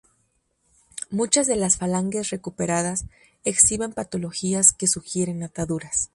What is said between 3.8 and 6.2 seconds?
patologías que sugieren ataduras.